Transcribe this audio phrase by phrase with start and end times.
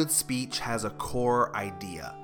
[0.00, 2.16] good speech has a core idea.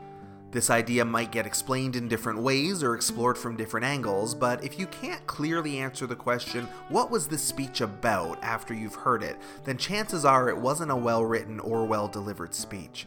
[0.51, 4.79] This idea might get explained in different ways or explored from different angles, but if
[4.79, 9.37] you can't clearly answer the question, what was this speech about, after you've heard it,
[9.65, 13.07] then chances are it wasn't a well written or well delivered speech.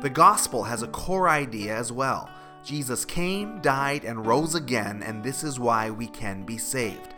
[0.00, 2.30] The gospel has a core idea as well.
[2.64, 7.13] Jesus came, died, and rose again, and this is why we can be saved.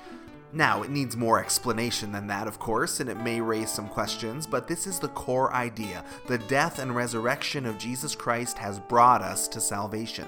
[0.57, 4.47] Now, it needs more explanation than that, of course, and it may raise some questions,
[4.47, 6.03] but this is the core idea.
[6.29, 10.27] The death and resurrection of Jesus Christ has brought us to salvation.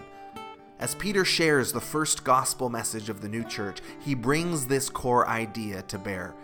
[0.80, 5.26] As Peter shares the first gospel message of the new church, he brings this core
[5.26, 6.34] idea to bear.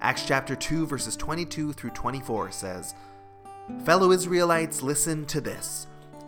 [0.00, 2.94] Acts chapter 2, verses 22 through 24 says,
[3.84, 5.86] Fellow Israelites, listen to this.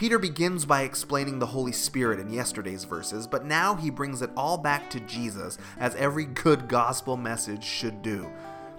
[0.00, 4.30] Peter begins by explaining the Holy Spirit in yesterday's verses, but now he brings it
[4.34, 8.26] all back to Jesus, as every good gospel message should do.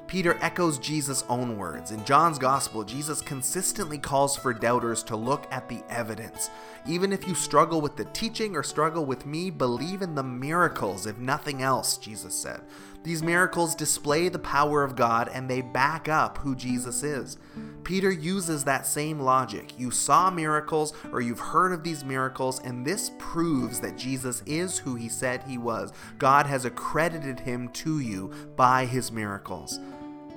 [0.08, 1.92] Peter echoes Jesus' own words.
[1.92, 6.50] In John's Gospel, Jesus consistently calls for doubters to look at the evidence.
[6.88, 11.06] Even if you struggle with the teaching or struggle with me, believe in the miracles,
[11.06, 12.62] if nothing else, Jesus said.
[13.04, 17.38] These miracles display the power of God and they back up who Jesus is.
[17.84, 19.74] Peter uses that same logic.
[19.78, 24.78] You saw miracles or you've heard of these miracles, and this proves that Jesus is
[24.78, 25.92] who he said he was.
[26.18, 29.80] God has accredited him to you by his miracles.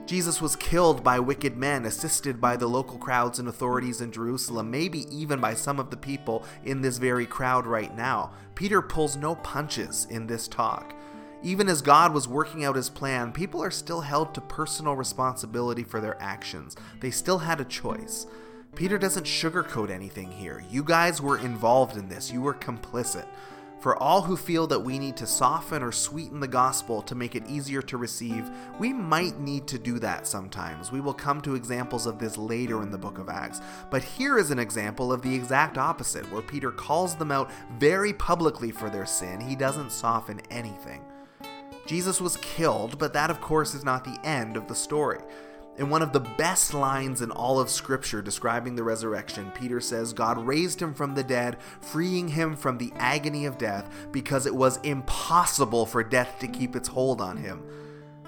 [0.07, 4.71] Jesus was killed by wicked men, assisted by the local crowds and authorities in Jerusalem,
[4.71, 8.33] maybe even by some of the people in this very crowd right now.
[8.55, 10.95] Peter pulls no punches in this talk.
[11.45, 15.85] Even as God was working out his plan, people are still held to personal responsibility
[15.85, 16.75] for their actions.
[17.01, 18.27] They still had a choice.
[18.75, 20.65] Peter doesn't sugarcoat anything here.
[20.71, 23.27] You guys were involved in this, you were complicit.
[23.79, 27.35] For all who feel that we need to soften or sweeten the gospel to make
[27.35, 30.91] it easier to receive, we might need to do that sometimes.
[30.91, 33.61] We will come to examples of this later in the book of Acts.
[33.91, 38.15] But here is an example of the exact opposite, where Peter calls them out very
[38.15, 39.39] publicly for their sin.
[39.39, 41.03] He doesn't soften anything.
[41.87, 45.21] Jesus was killed, but that, of course, is not the end of the story.
[45.77, 50.13] In one of the best lines in all of Scripture describing the resurrection, Peter says
[50.13, 54.55] God raised him from the dead, freeing him from the agony of death because it
[54.55, 57.63] was impossible for death to keep its hold on him.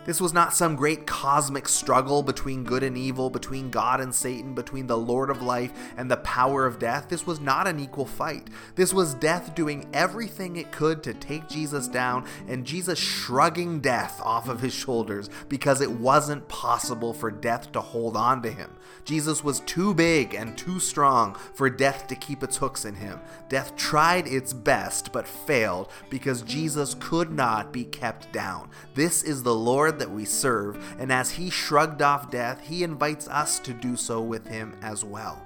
[0.06, 4.54] This was not some great cosmic struggle between good and evil, between God and Satan,
[4.54, 7.08] between the Lord of life and the power of death.
[7.08, 8.48] This was not an equal fight.
[8.76, 14.20] This was death doing everything it could to take Jesus down, and Jesus shrugging death
[14.22, 18.70] off of his shoulders because it wasn't possible for death to hold on to him.
[19.04, 23.20] Jesus was too big and too strong for death to keep its hooks in him.
[23.48, 28.70] Death tried its best but failed because Jesus could not be kept down.
[28.94, 29.54] This is the
[29.96, 33.96] Lord that we serve, and as he shrugged off death, he invites us to do
[33.96, 35.42] so with him as well.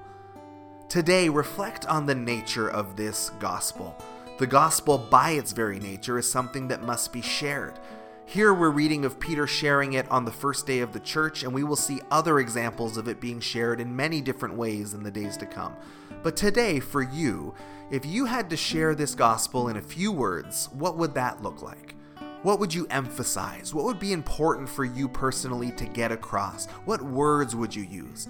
[0.88, 3.96] Today, reflect on the nature of this gospel.
[4.38, 7.78] The gospel, by its very nature, is something that must be shared.
[8.26, 11.52] Here we're reading of Peter sharing it on the first day of the church, and
[11.52, 15.12] we will see other examples of it being shared in many different ways in the
[15.12, 15.76] days to come.
[16.24, 17.54] But today, for you,
[17.92, 21.62] if you had to share this gospel in a few words, what would that look
[21.62, 21.94] like?
[22.42, 23.74] What would you emphasize?
[23.74, 26.66] What would be important for you personally to get across?
[26.86, 28.28] What words would you use?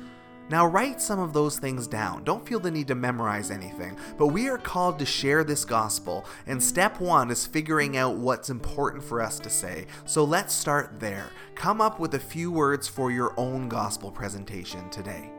[0.48, 2.24] Now, write some of those things down.
[2.24, 6.24] Don't feel the need to memorize anything, but we are called to share this gospel,
[6.48, 9.86] and step one is figuring out what's important for us to say.
[10.06, 11.28] So let's start there.
[11.54, 15.30] Come up with a few words for your own gospel presentation today.